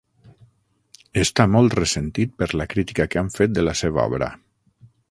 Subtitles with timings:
[1.25, 4.37] Està molt ressentit per la crítica que han fet de la seva obra.